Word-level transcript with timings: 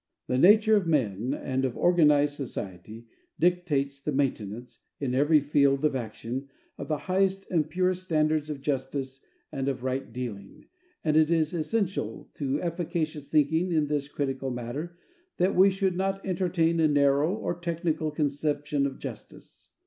The 0.25 0.39
nature 0.39 0.75
of 0.75 0.87
men 0.87 1.31
and 1.35 1.63
of 1.63 1.77
organized 1.77 2.33
society 2.35 3.05
dictates 3.39 4.01
the 4.01 4.11
maintenance, 4.11 4.79
in 4.99 5.13
every 5.13 5.39
field 5.41 5.85
of 5.85 5.95
action, 5.95 6.49
of 6.79 6.87
the 6.87 6.97
highest 7.05 7.45
and 7.51 7.69
purest 7.69 8.01
standards 8.01 8.49
of 8.49 8.61
justice 8.63 9.23
and 9.51 9.67
of 9.67 9.83
right 9.83 10.11
dealing; 10.11 10.65
and 11.03 11.15
it 11.15 11.29
is 11.29 11.53
essential 11.53 12.31
to 12.33 12.59
efficacious 12.63 13.27
thinking 13.29 13.71
in 13.71 13.85
this 13.85 14.07
critical 14.07 14.49
matter 14.49 14.97
that 15.37 15.53
we 15.55 15.69
should 15.69 15.95
not 15.95 16.25
entertain 16.25 16.79
a 16.79 16.87
narrow 16.87 17.35
or 17.35 17.53
technical 17.59 18.09
conception 18.09 18.87
of 18.87 18.97
justice. 18.97 19.69